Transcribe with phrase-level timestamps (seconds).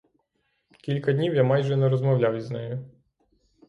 [0.81, 2.89] Кілька днів я майже не розмовляв із нею.